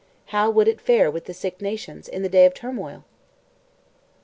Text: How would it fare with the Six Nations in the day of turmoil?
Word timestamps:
How 0.33 0.49
would 0.49 0.67
it 0.67 0.81
fare 0.81 1.11
with 1.11 1.25
the 1.25 1.33
Six 1.35 1.61
Nations 1.61 2.07
in 2.07 2.23
the 2.23 2.27
day 2.27 2.47
of 2.47 2.55
turmoil? 2.55 3.05